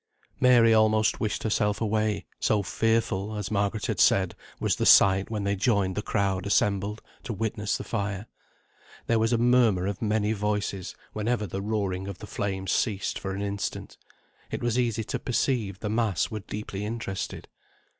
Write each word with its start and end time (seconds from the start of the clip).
Mary 0.39 0.73
almost 0.73 1.19
wished 1.19 1.43
herself 1.43 1.79
away, 1.79 2.25
so 2.39 2.63
fearful 2.63 3.35
(as 3.37 3.51
Margaret 3.51 3.85
had 3.85 3.99
said) 3.99 4.33
was 4.59 4.77
the 4.77 4.85
sight 4.87 5.29
when 5.29 5.43
they 5.43 5.55
joined 5.55 5.93
the 5.93 6.01
crowd 6.01 6.47
assembled 6.47 7.03
to 7.21 7.31
witness 7.33 7.77
the 7.77 7.83
fire. 7.83 8.25
There 9.05 9.19
was 9.19 9.31
a 9.31 9.37
murmur 9.37 9.85
of 9.85 10.01
many 10.01 10.33
voices 10.33 10.95
whenever 11.13 11.45
the 11.45 11.61
roaring 11.61 12.07
of 12.07 12.17
the 12.17 12.25
flames 12.25 12.71
ceased 12.71 13.19
for 13.19 13.35
an 13.35 13.43
instant. 13.43 13.95
It 14.49 14.63
was 14.63 14.79
easy 14.79 15.03
to 15.03 15.19
perceive 15.19 15.81
the 15.81 15.87
mass 15.89 16.31
were 16.31 16.39
deeply 16.39 16.83
interested. 16.83 17.47